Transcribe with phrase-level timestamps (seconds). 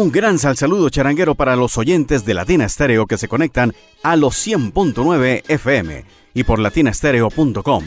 [0.00, 4.16] Un gran sal saludo charanguero para los oyentes de Latina Estéreo que se conectan a
[4.16, 7.84] los 100.9 FM y por latinastereo.com.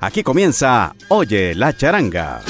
[0.00, 2.40] Aquí comienza Oye la charanga.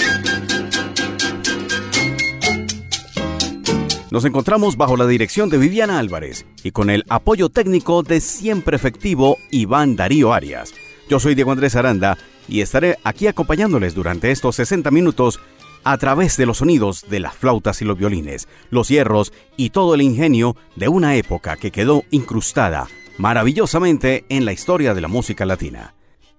[4.12, 8.76] Nos encontramos bajo la dirección de Viviana Álvarez y con el apoyo técnico de siempre
[8.76, 10.72] efectivo Iván Darío Arias.
[11.08, 15.40] Yo soy Diego Andrés Aranda y estaré aquí acompañándoles durante estos 60 minutos
[15.84, 19.94] a través de los sonidos de las flautas y los violines, los hierros y todo
[19.94, 25.44] el ingenio de una época que quedó incrustada maravillosamente en la historia de la música
[25.44, 25.94] latina.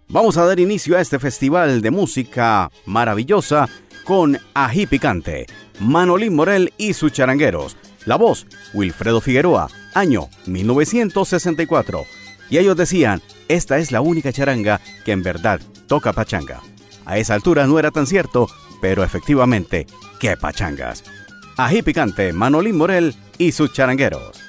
[0.09, 3.69] Vamos a dar inicio a este festival de música maravillosa
[4.03, 5.45] con Ají Picante,
[5.79, 7.77] Manolín Morel y sus charangueros.
[8.05, 12.03] La voz, Wilfredo Figueroa, año 1964.
[12.49, 16.61] Y ellos decían, esta es la única charanga que en verdad toca pachanga.
[17.05, 18.47] A esa altura no era tan cierto,
[18.81, 19.85] pero efectivamente,
[20.19, 21.03] qué pachangas.
[21.57, 24.40] Ají picante, Manolín Morel y sus charangueros.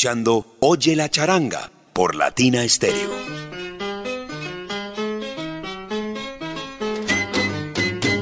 [0.00, 3.10] Escuchando Oye la charanga por Latina Stereo.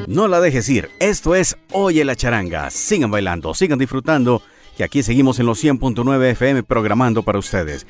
[0.08, 2.72] No la dejes ir, esto es Oye la charanga.
[2.72, 4.42] Sigan bailando, sigan disfrutando,
[4.76, 7.86] que aquí seguimos en los 100.9 FM programando para ustedes.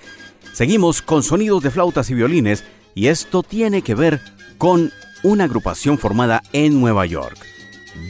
[0.52, 2.64] Seguimos con sonidos de flautas y violines
[2.94, 4.20] y esto tiene que ver
[4.58, 4.92] con
[5.22, 7.38] una agrupación formada en Nueva York.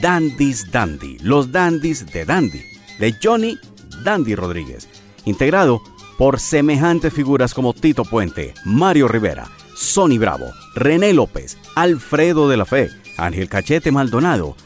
[0.00, 2.64] Dandy's Dandy, los Dandies de Dandy,
[2.98, 3.56] de Johnny
[4.02, 4.88] Dandy Rodríguez,
[5.28, 5.82] integrado
[6.16, 12.64] por semejantes figuras como Tito Puente, Mario Rivera, Sonny Bravo, René López, Alfredo de la
[12.64, 14.56] Fe, Ángel Cachete Maldonado.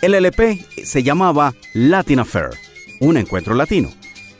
[0.00, 2.50] El LP se llamaba Latin Affair,
[3.00, 3.90] un encuentro latino,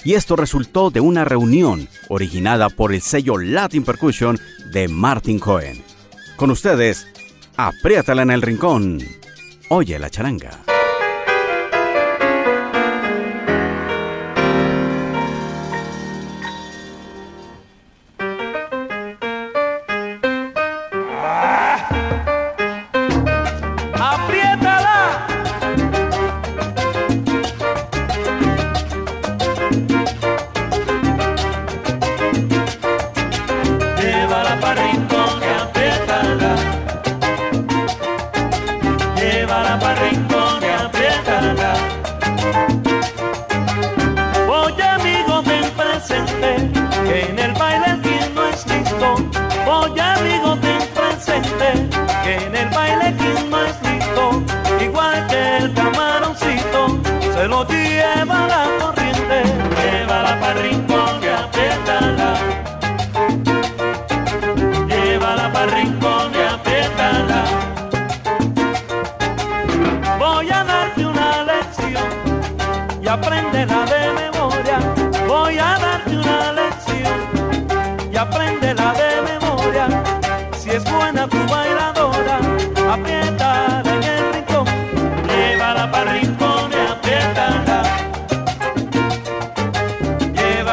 [0.04, 4.38] y esto resultó de una reunión originada por el sello Latin Percussion
[4.72, 5.82] de Martin Cohen.
[6.36, 7.06] Con ustedes,
[7.56, 9.00] apriétala en el rincón.
[9.68, 10.63] Oye la charanga.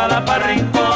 [0.02, 0.91] cada parrincón.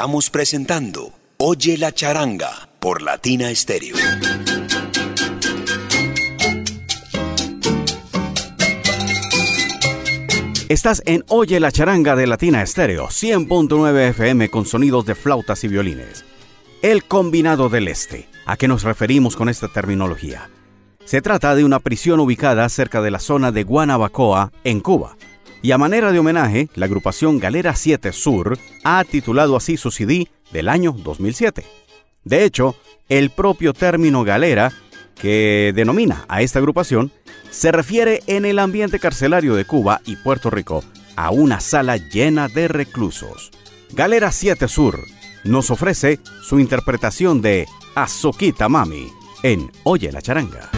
[0.00, 3.96] Estamos presentando Oye la charanga por Latina Stereo.
[10.70, 15.68] Estás en Oye la charanga de Latina Estéreo, 100.9 FM con sonidos de flautas y
[15.68, 16.24] violines.
[16.80, 18.26] El Combinado del Este.
[18.46, 20.48] ¿A qué nos referimos con esta terminología?
[21.04, 25.18] Se trata de una prisión ubicada cerca de la zona de Guanabacoa, en Cuba.
[25.62, 30.28] Y a manera de homenaje, la agrupación Galera 7 Sur ha titulado así su CD
[30.52, 31.64] del año 2007.
[32.24, 32.76] De hecho,
[33.08, 34.72] el propio término galera,
[35.16, 37.12] que denomina a esta agrupación,
[37.50, 40.82] se refiere en el ambiente carcelario de Cuba y Puerto Rico
[41.16, 43.50] a una sala llena de reclusos.
[43.92, 45.00] Galera 7 Sur
[45.44, 49.08] nos ofrece su interpretación de Azuquita Mami
[49.42, 50.70] en Oye la charanga.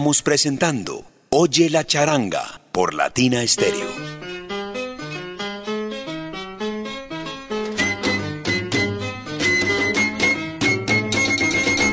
[0.00, 3.86] Estamos presentando Oye la charanga por Latina Stereo.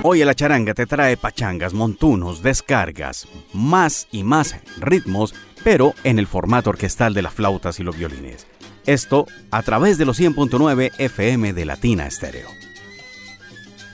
[0.03, 6.27] Oye la charanga te trae pachangas, montunos, descargas, más y más ritmos, pero en el
[6.27, 8.47] formato orquestal de las flautas y los violines.
[8.85, 12.47] Esto a través de los 100.9 FM de Latina Estéreo.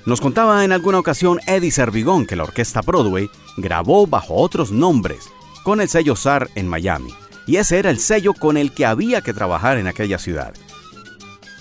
[0.05, 5.29] Nos contaba en alguna ocasión Eddie Servigón que la orquesta Broadway grabó bajo otros nombres
[5.63, 7.11] con el sello SAR en Miami,
[7.47, 10.53] y ese era el sello con el que había que trabajar en aquella ciudad.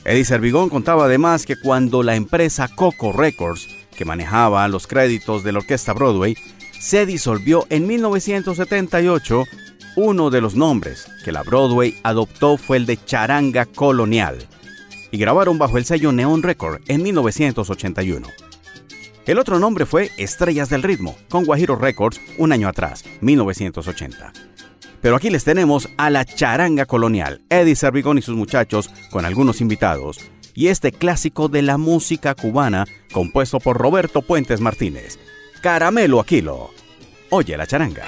[0.05, 5.53] Eddie Servigón contaba además que cuando la empresa Coco Records, que manejaba los créditos de
[5.53, 6.37] la orquesta Broadway,
[6.81, 9.45] se disolvió en 1978,
[9.95, 14.39] uno de los nombres que la Broadway adoptó fue el de Charanga Colonial,
[15.13, 18.27] y grabaron bajo el sello Neon Record en 1981.
[19.25, 24.33] El otro nombre fue Estrellas del Ritmo, con Guajiro Records un año atrás, 1980.
[25.01, 29.61] Pero aquí les tenemos a la charanga colonial, Eddie Servigón y sus muchachos, con algunos
[29.61, 30.19] invitados,
[30.55, 35.21] y este clásico de la música cubana, compuesto por Roberto Puentes Martínez,
[35.61, 36.71] Caramelo Aquilo.
[37.31, 38.05] Oye la charanga.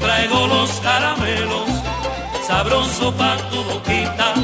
[0.00, 1.70] Traigo los caramelos,
[2.46, 4.34] sabroso pa' tu boquita.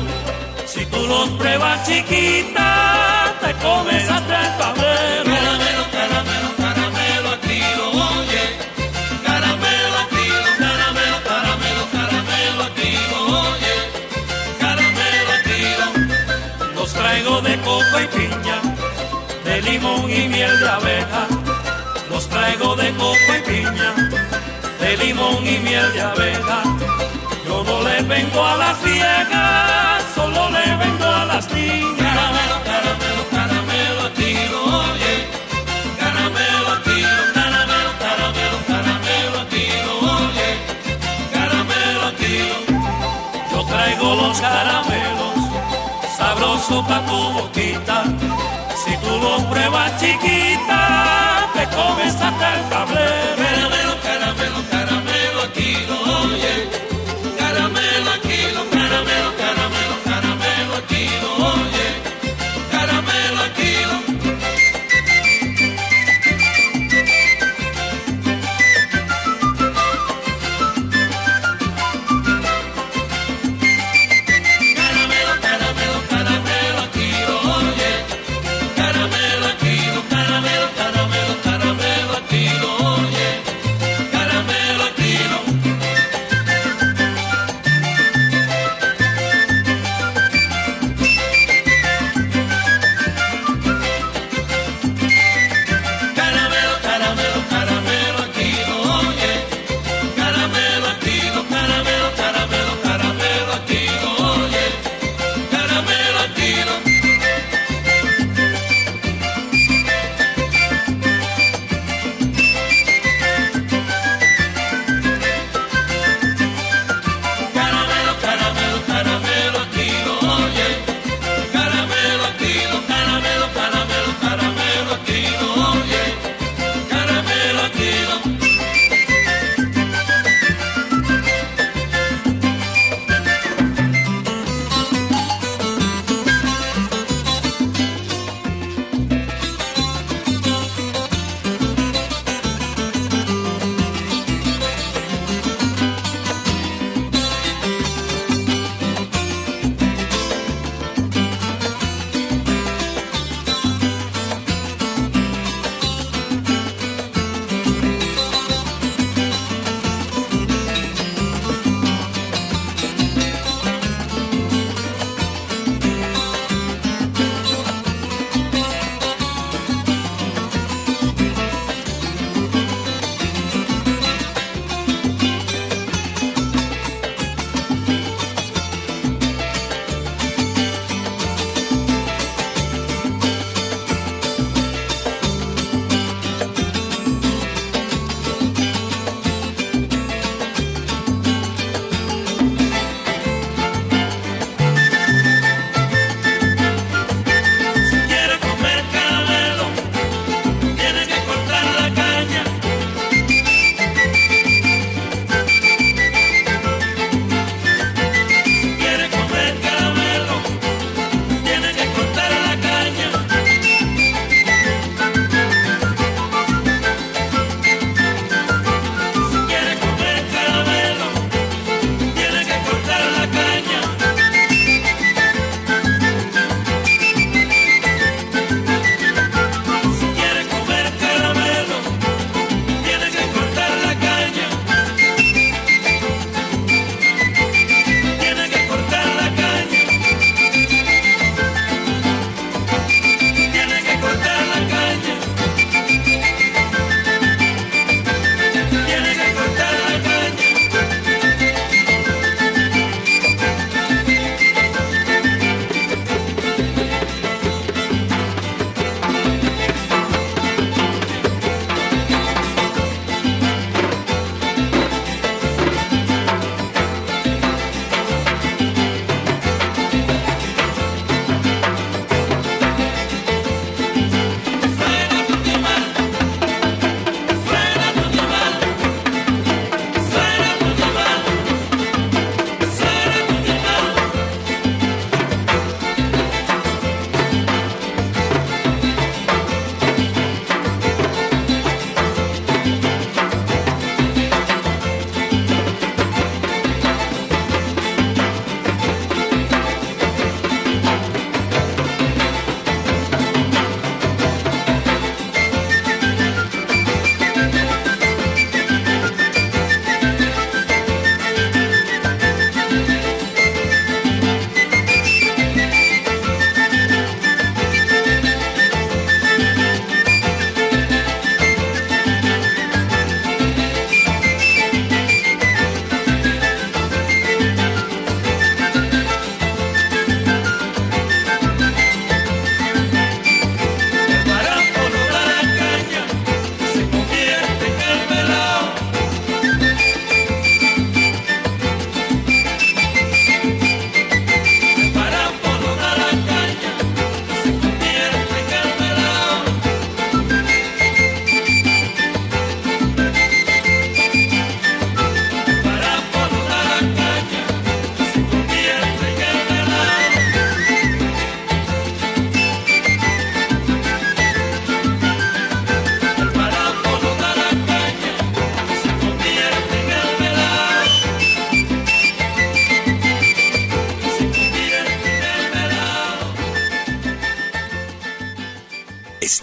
[0.66, 5.25] Si tú los pruebas chiquita, te comes hasta el caramelo.
[23.46, 23.94] Piña
[24.80, 26.62] de limón y miel de abeja.
[27.46, 31.96] Yo no le vengo a las viejas, solo le vengo a las niñas.
[31.98, 35.14] Caramelo, caramelo, caramelo tiro, oye.
[36.00, 40.50] Caramelo tiro, caramelo, caramelo, caramelo tiro, oye.
[41.32, 42.56] Caramelo tiro.
[43.52, 45.38] Yo traigo los caramelos,
[46.18, 48.04] sabroso pa' tu boquita.
[48.84, 51.35] Si tú los pruebas chiquita,
[51.76, 53.85] te comes hasta el tablero.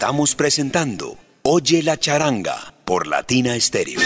[0.03, 4.01] Estamos presentando Oye la charanga por Latina Stereo.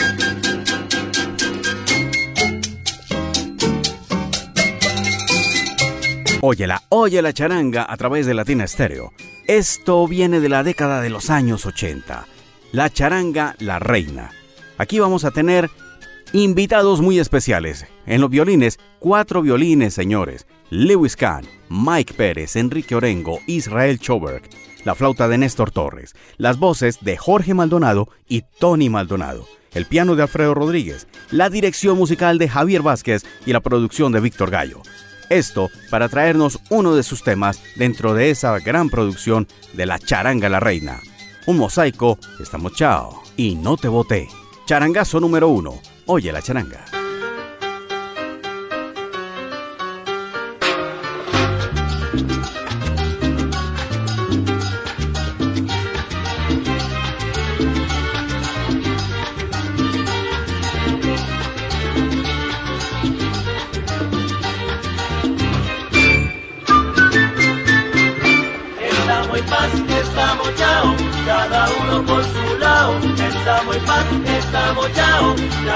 [6.42, 9.12] Óyela, oye la charanga a través de Latina Stereo.
[9.48, 12.28] Esto viene de la década de los años 80.
[12.74, 14.30] La charanga, la reina.
[14.78, 15.72] Aquí vamos a tener
[16.32, 17.88] invitados muy especiales.
[18.06, 20.46] En los violines, cuatro violines, señores.
[20.70, 24.44] Lewis Kahn, Mike Pérez, Enrique Orengo, Israel Choberg.
[24.88, 26.16] La flauta de Néstor Torres.
[26.38, 29.46] Las voces de Jorge Maldonado y Tony Maldonado.
[29.74, 31.10] El piano de Alfredo Rodríguez.
[31.30, 34.82] La dirección musical de Javier Vázquez y la producción de Víctor Gallo.
[35.30, 40.48] Esto para traernos uno de sus temas dentro de esa gran producción de La Charanga
[40.48, 41.02] la Reina.
[41.48, 44.30] Un mosaico, estamos chao y no te boté.
[44.68, 45.82] Charangazo número uno.
[46.06, 46.86] Oye la charanga.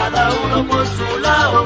[0.01, 1.63] Cada uno por su lado.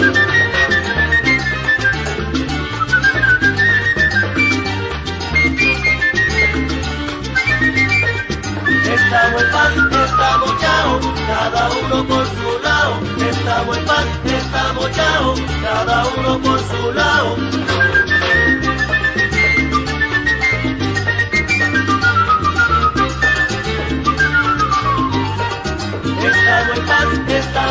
[8.95, 9.73] Estamos en paz,
[10.05, 12.93] estamos chao, cada uno por su lado.
[13.29, 17.35] Estamos en paz, estamos chao, cada uno por su lado.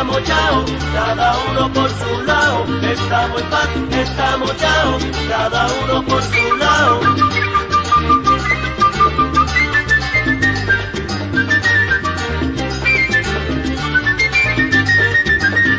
[0.05, 6.21] Estamos chao, cada uno por su lado, estamos en paz, estamos chao, cada uno por
[6.21, 6.99] su lado.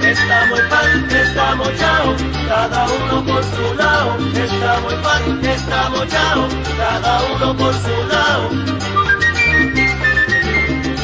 [0.03, 2.17] Estamos en paz, estamos chao,
[2.49, 8.77] cada uno por su lado, estamos en paz, estamos chao, cada uno por su lado.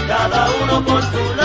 [0.09, 1.42] Cada uno por su lado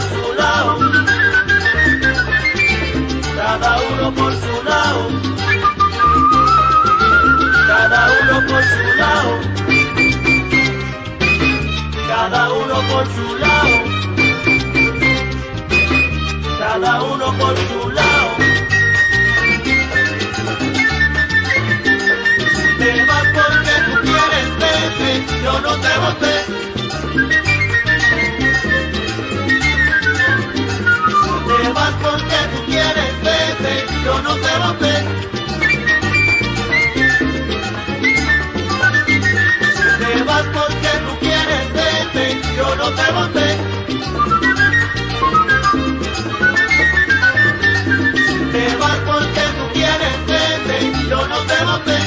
[0.00, 0.78] su lado,
[3.36, 5.08] cada uno por su lado,
[7.66, 9.40] cada uno por su lado,
[12.08, 13.76] cada uno por su lado,
[16.58, 18.06] cada uno por su lado.
[22.78, 25.10] te vas porque tú quieres, vete,
[25.42, 27.45] yo no te boté.
[32.06, 34.94] Porque tú quieres, vete, yo no te boté.
[39.98, 43.66] Te vas porque tú quieres, vete, yo no te no te
[51.08, 52.00] yo no te boté.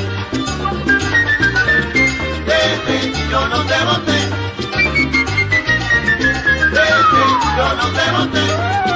[2.41, 3.47] Vete, yo no te boté.
[3.47, 4.19] Vete, yo no te boté.
[6.75, 7.23] Vete,
[7.57, 8.39] yo no te.
[8.39, 8.88] Vete,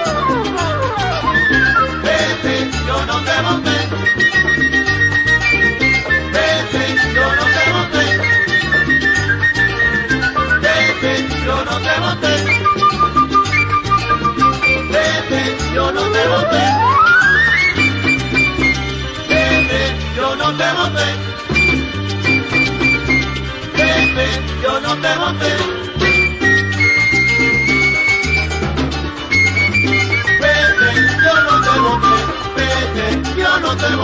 [24.63, 25.82] yo no te boté.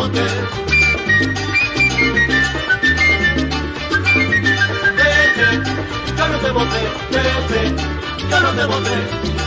[0.10, 0.40] No te boté.
[4.98, 5.48] Vete,
[6.18, 7.76] yo te boté, vete,
[8.30, 9.39] yo no te boté.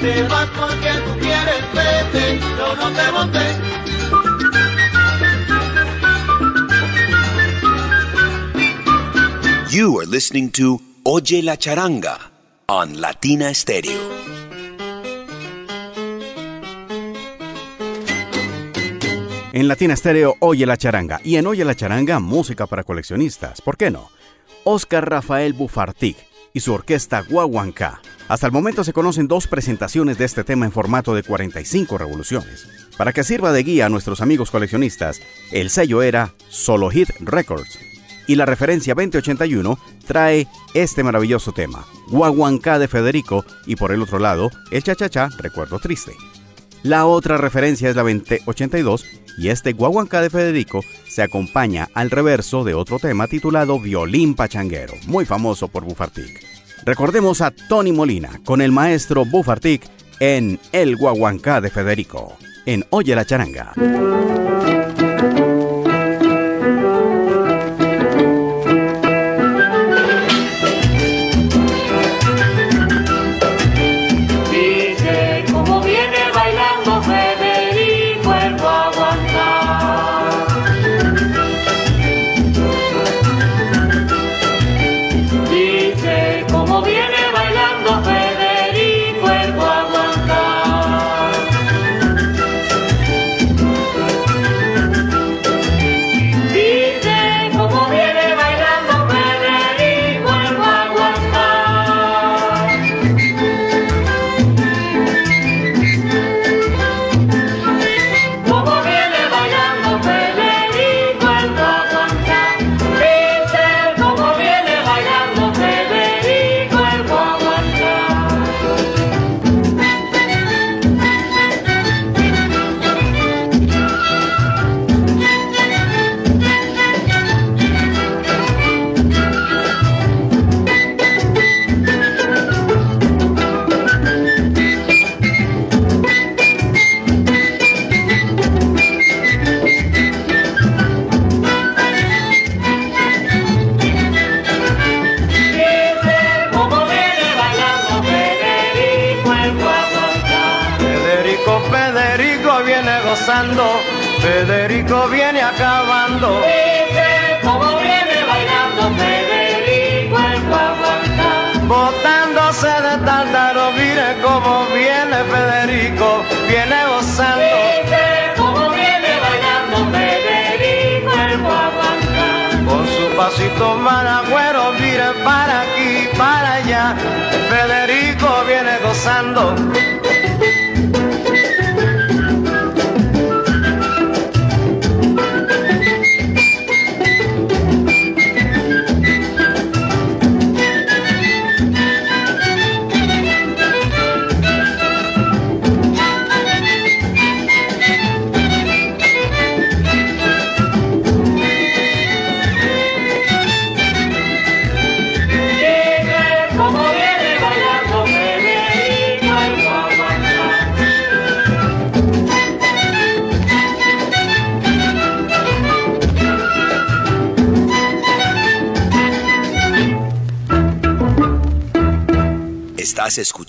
[0.00, 3.44] Te vas porque tú quieres, vete, yo no te boté.
[9.70, 12.18] You are listening to Oye la Charanga
[12.68, 14.19] on Latina Stereo.
[19.52, 21.20] En Latina Stereo, Oye la Charanga.
[21.24, 23.60] Y en Oye la Charanga, música para coleccionistas.
[23.60, 24.08] ¿Por qué no?
[24.62, 26.16] Oscar Rafael Bufartig
[26.52, 28.00] y su orquesta Guaguancá.
[28.28, 32.68] Hasta el momento se conocen dos presentaciones de este tema en formato de 45 revoluciones.
[32.96, 37.78] Para que sirva de guía a nuestros amigos coleccionistas, el sello era Solo Hit Records
[38.28, 44.20] y la referencia 2081 trae este maravilloso tema, Guaguancá de Federico y por el otro
[44.20, 46.12] lado, el Chachachá Recuerdo Triste.
[46.82, 49.04] La otra referencia es la 2082
[49.36, 54.94] y este Guaguancá de Federico se acompaña al reverso de otro tema titulado Violín Pachanguero,
[55.06, 56.42] muy famoso por Bufartic.
[56.84, 59.82] Recordemos a Tony Molina con el maestro Bufartic
[60.20, 63.74] en El Guaguancá de Federico, en Oye la Charanga.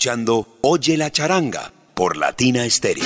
[0.02, 3.04] Escuchando Oye la charanga por Latina Stereo.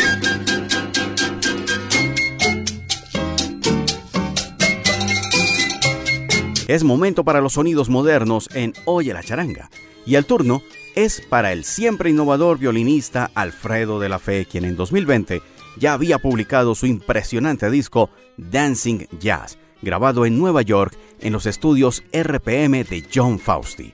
[6.67, 9.69] Es momento para los sonidos modernos en Oye la charanga.
[10.07, 10.63] Y el turno
[10.95, 15.43] es para el siempre innovador violinista Alfredo de la Fe, quien en 2020
[15.79, 22.03] ya había publicado su impresionante disco Dancing Jazz, grabado en Nueva York en los estudios
[22.11, 23.93] RPM de John Fausti.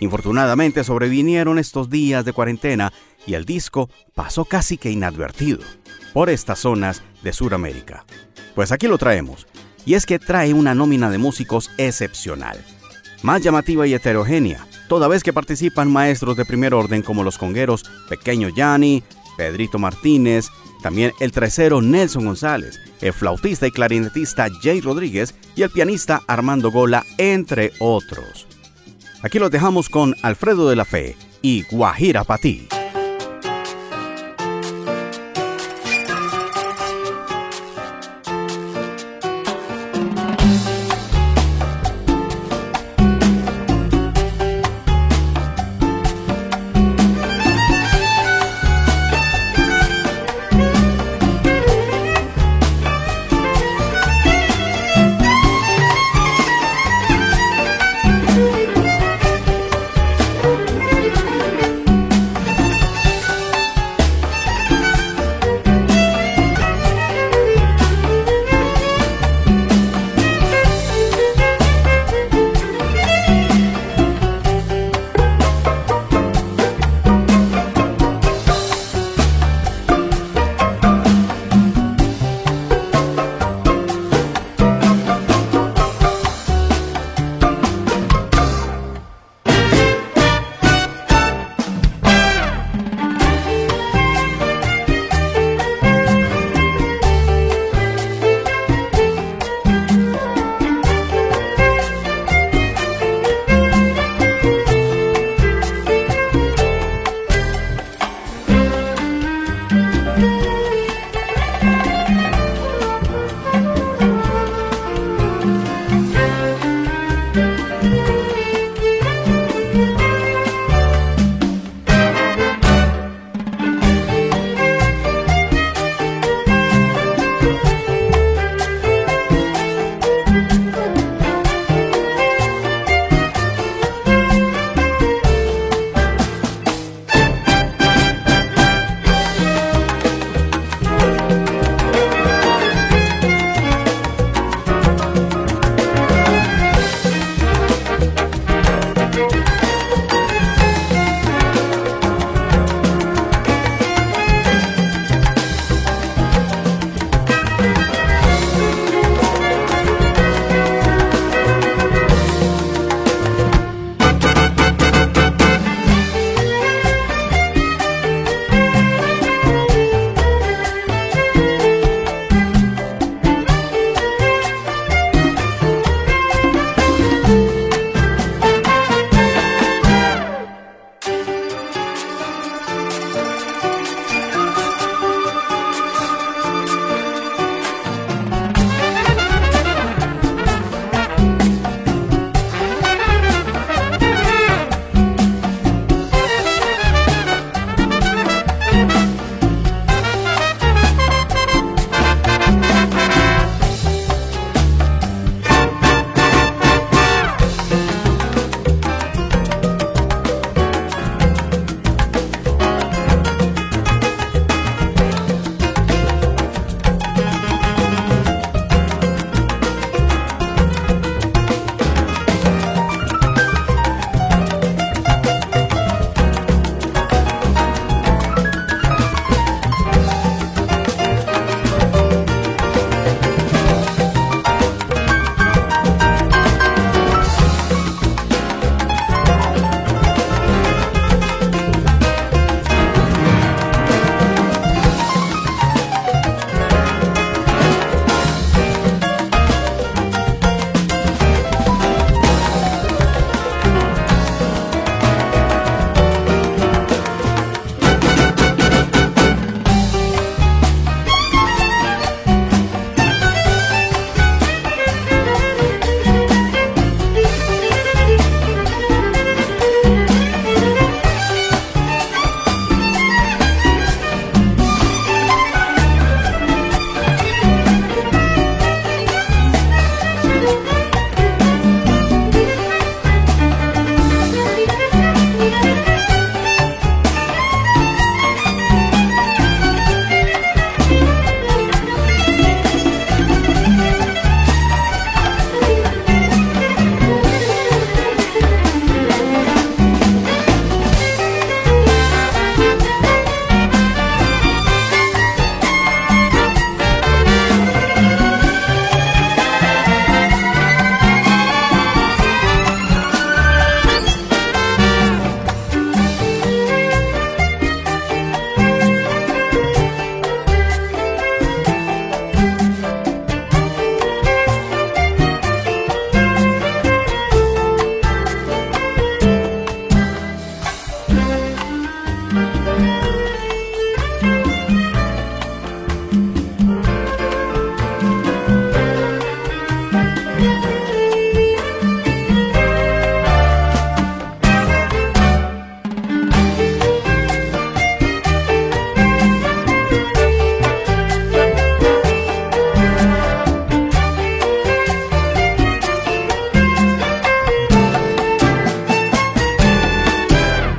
[0.00, 2.92] Infortunadamente sobrevinieron estos días de cuarentena
[3.26, 5.60] y el disco pasó casi que inadvertido
[6.12, 8.04] por estas zonas de Sudamérica.
[8.54, 9.46] Pues aquí lo traemos,
[9.84, 12.64] y es que trae una nómina de músicos excepcional,
[13.22, 17.84] más llamativa y heterogénea, toda vez que participan maestros de primer orden como los congueros
[18.08, 19.02] Pequeño Yanni,
[19.36, 20.48] Pedrito Martínez,
[20.82, 26.70] también el trecero Nelson González, el flautista y clarinetista Jay Rodríguez y el pianista Armando
[26.70, 28.46] Gola, entre otros.
[29.24, 32.68] Aquí los dejamos con Alfredo de la Fe y Guajira Patí.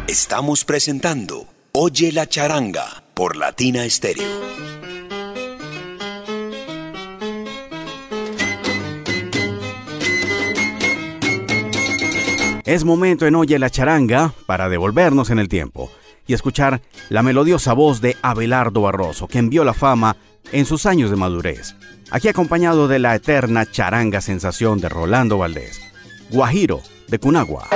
[0.07, 4.23] Estamos presentando Oye la charanga por Latina Stereo.
[12.65, 15.89] Es momento en Oye la charanga para devolvernos en el tiempo
[16.27, 20.17] y escuchar la melodiosa voz de Abelardo Barroso, que envió la fama
[20.51, 21.75] en sus años de madurez.
[22.11, 25.81] Aquí acompañado de la eterna charanga sensación de Rolando Valdés,
[26.29, 27.67] Guajiro de Cunagua.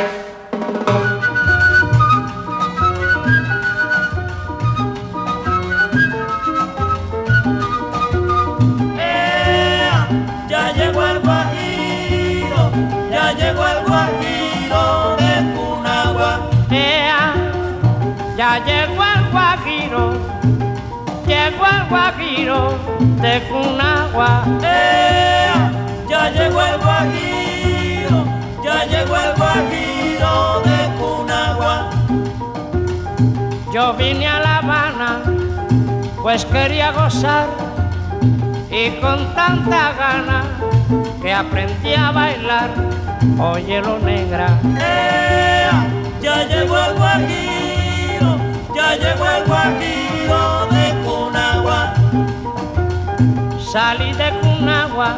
[21.89, 22.77] Guajiro
[23.21, 24.43] de Cunagua.
[24.61, 25.71] ¡Ea!
[26.09, 28.25] Ya llegó el guajiro,
[28.63, 31.89] ya llegó el guajiro de Cunagua.
[33.73, 35.21] Yo vine a La Habana,
[36.21, 37.47] pues quería gozar
[38.71, 40.43] y con tanta gana
[41.21, 42.69] que aprendí a bailar.
[43.37, 45.87] Óyelo negra, ¡Ea!
[46.21, 48.37] Ya llegó el guajiro,
[48.73, 50.58] ya llegó el guajiro
[53.71, 55.17] salí de Cunagua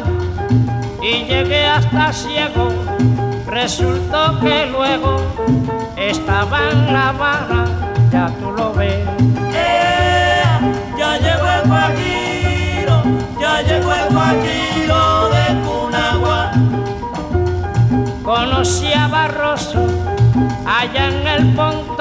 [1.02, 2.68] y llegué hasta Ciego.
[3.46, 5.16] Resultó que luego
[5.96, 7.64] estaba en La Habana,
[8.10, 9.06] ya tú lo ves.
[9.54, 10.60] ¡Ea!
[10.98, 13.02] Ya llegó el guajiro,
[13.40, 16.52] ya llegó el guajiro de Cunagua.
[18.22, 19.86] Conocí a Barroso
[20.66, 21.91] allá en el cantó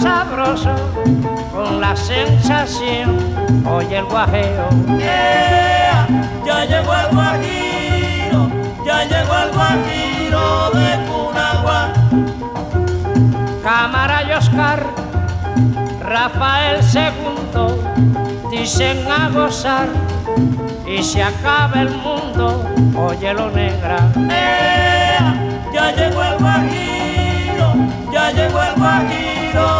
[0.00, 0.74] sabroso
[1.52, 3.18] con la sensación,
[3.66, 4.68] oye el guajeo.
[4.98, 6.06] ¡Ea!
[6.46, 8.50] Ya llegó el guajiro,
[8.84, 11.92] ya llegó el guajiro de Cunagua.
[13.62, 14.86] Cámara y Oscar,
[16.00, 19.88] Rafael II, dicen a gozar
[20.86, 22.64] y se acaba el mundo,
[22.96, 23.98] óyelo negra.
[24.30, 25.34] ¡Ea!
[25.74, 27.74] Ya llegó el guajiro,
[28.10, 29.79] ya llegó el guajiro.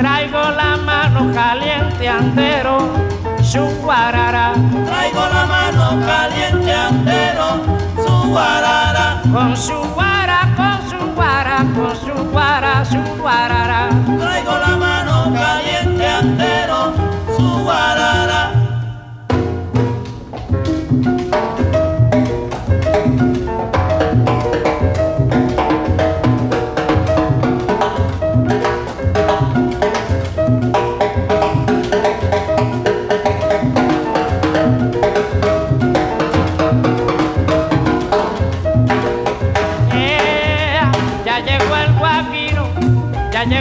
[0.00, 2.90] Traigo la mano caliente andero,
[3.42, 4.52] su guarara,
[4.86, 7.60] Traigo la mano caliente andero,
[8.02, 9.20] su guarara.
[9.30, 13.88] con su guara, con su guara, con su guara, su guarara.
[14.18, 16.94] Traigo la mano caliente andero,
[17.36, 18.52] su guarara.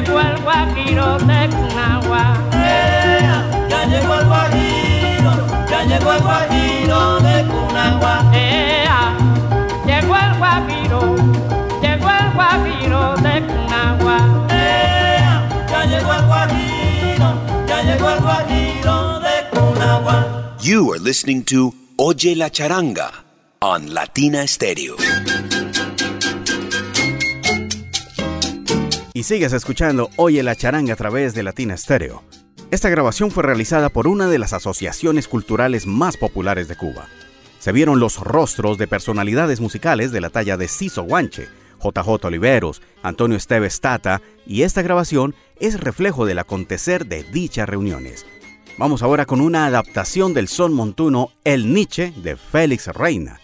[0.01, 2.37] Llegó el guajiro de Cunagua.
[2.53, 3.67] ¡Ea!
[3.69, 5.31] Ya llegó el guajiro,
[5.69, 8.31] ya llegó el guajiro de Cunagua.
[8.33, 9.17] Ea,
[9.85, 11.15] llegó el guajiro,
[11.81, 14.17] llegó el guajiro de Cunagua.
[14.49, 15.49] ¡Ea!
[15.69, 17.33] Ya llegó el guajiro,
[17.67, 20.55] ya llegó el guajiro de Cunagua.
[20.61, 23.11] You are listening to Oye la charanga
[23.61, 24.95] on Latina Stereo.
[29.19, 32.23] Y sigues escuchando Oye la charanga a través de Latina Stereo.
[32.71, 37.09] Esta grabación fue realizada por una de las asociaciones culturales más populares de Cuba.
[37.59, 41.49] Se vieron los rostros de personalidades musicales de la talla de Ciso Guanche,
[41.83, 48.25] JJ Oliveros, Antonio Esteves Tata, y esta grabación es reflejo del acontecer de dichas reuniones.
[48.77, 53.41] Vamos ahora con una adaptación del son montuno El Nietzsche de Félix Reina.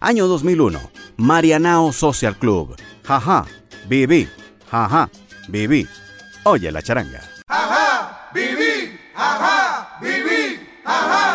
[0.00, 0.78] Año 2001,
[1.16, 2.76] Marianao Social Club.
[3.04, 3.46] Jaja,
[3.88, 4.28] viví,
[4.72, 5.08] jaja,
[5.48, 5.86] viví.
[6.44, 7.20] Oye la charanga.
[7.48, 11.27] Ajá, viví, ajá, viví, ajá,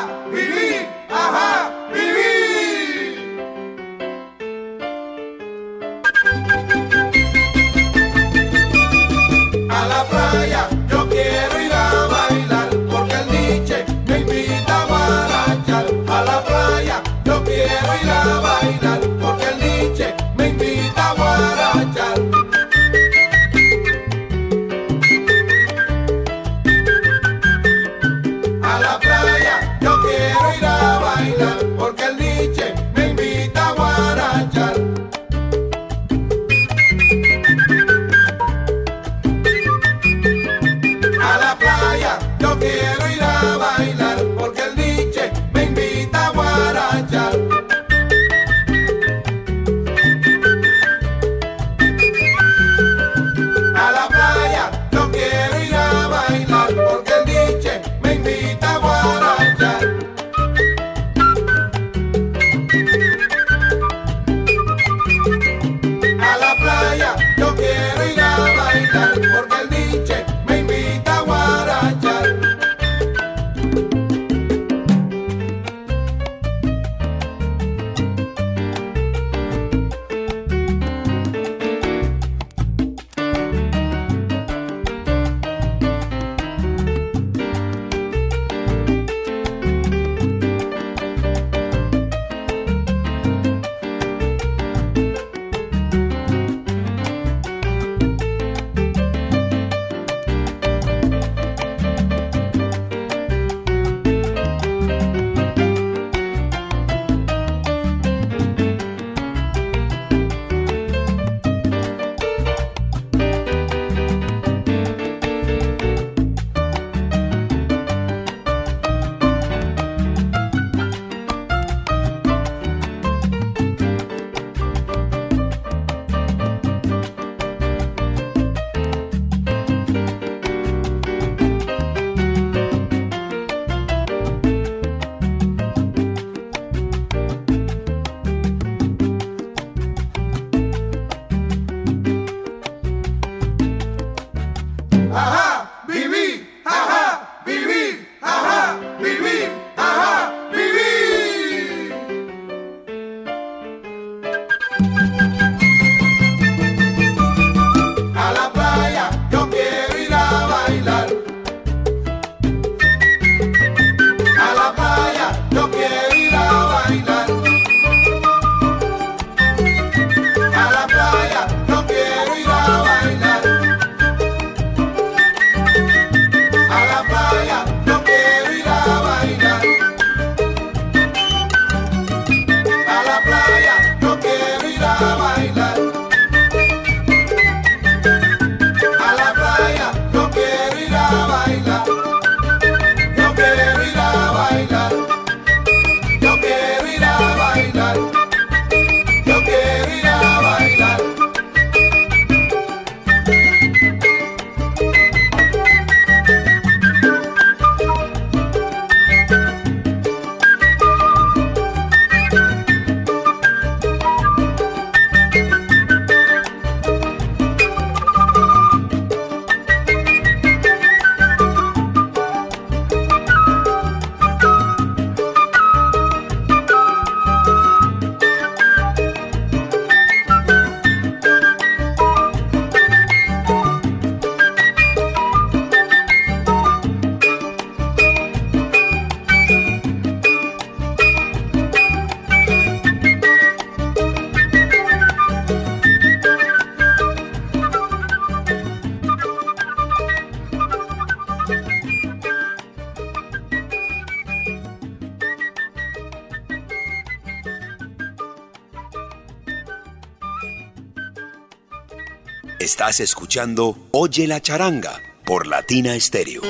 [262.84, 266.42] Estás escuchando Oye la charanga por Latina Stereo.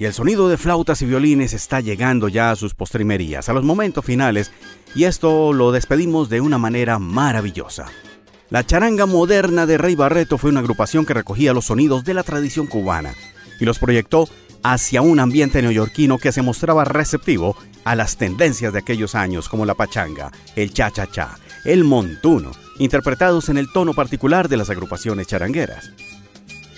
[0.00, 3.64] Y el sonido de flautas y violines está llegando ya a sus postrimerías, a los
[3.64, 4.50] momentos finales,
[4.94, 7.84] y esto lo despedimos de una manera maravillosa.
[8.48, 12.22] La charanga moderna de Rey Barreto fue una agrupación que recogía los sonidos de la
[12.22, 13.12] tradición cubana
[13.60, 14.26] y los proyectó
[14.62, 19.66] hacia un ambiente neoyorquino que se mostraba receptivo a las tendencias de aquellos años como
[19.66, 25.92] la pachanga, el cha-cha-cha, el montuno, interpretados en el tono particular de las agrupaciones charangueras.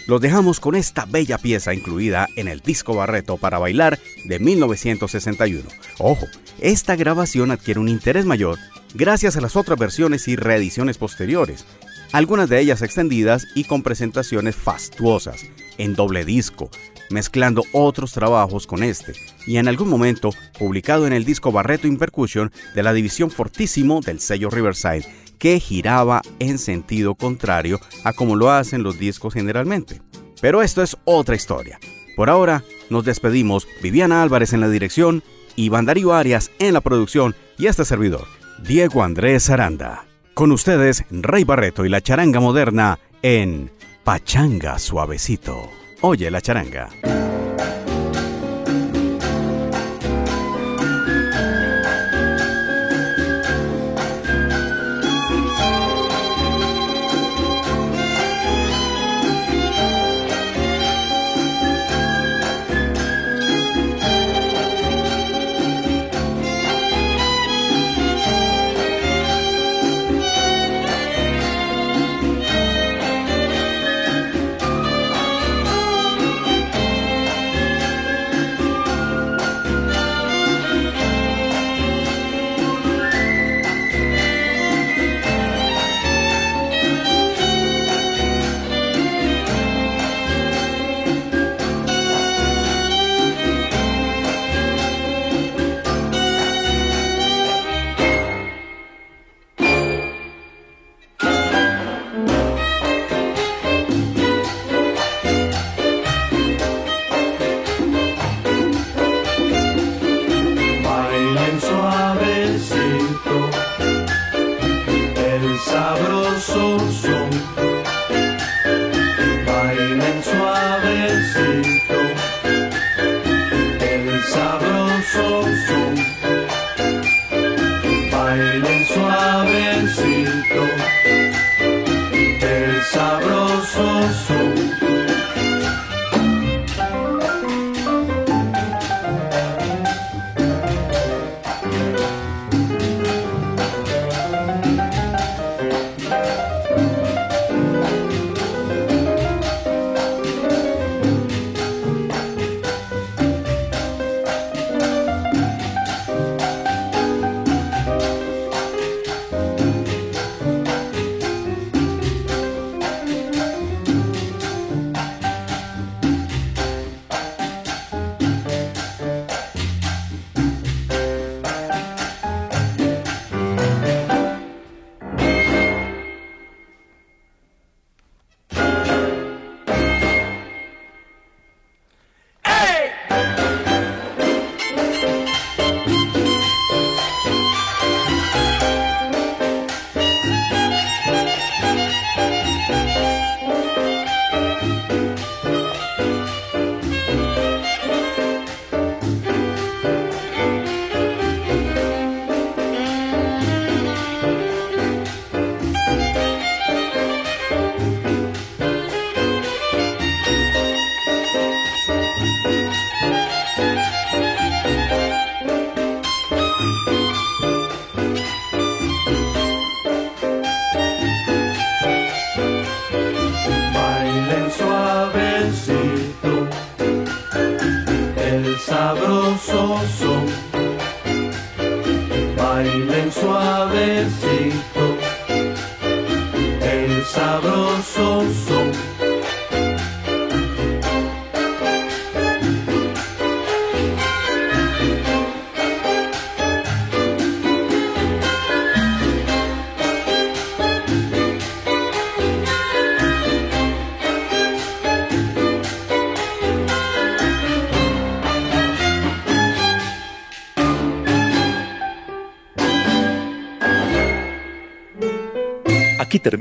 [0.06, 5.68] Los dejamos con esta bella pieza incluida en el disco Barreto para bailar de 1961.
[5.98, 6.26] Ojo,
[6.58, 8.58] esta grabación adquiere un interés mayor
[8.94, 11.64] gracias a las otras versiones y reediciones posteriores,
[12.12, 15.44] algunas de ellas extendidas y con presentaciones fastuosas,
[15.78, 16.70] en doble disco,
[17.12, 19.12] mezclando otros trabajos con este,
[19.46, 24.00] y en algún momento publicado en el disco Barreto in Percussion de la división Fortísimo
[24.00, 25.06] del sello Riverside,
[25.38, 30.00] que giraba en sentido contrario a como lo hacen los discos generalmente.
[30.40, 31.78] Pero esto es otra historia.
[32.16, 35.22] Por ahora nos despedimos, Viviana Álvarez en la dirección,
[35.56, 38.26] Iván Darío Arias en la producción y este servidor,
[38.62, 40.04] Diego Andrés Aranda.
[40.34, 43.70] Con ustedes, Rey Barreto y la charanga moderna en
[44.04, 45.81] Pachanga Suavecito.
[46.04, 46.88] Oye la charanga.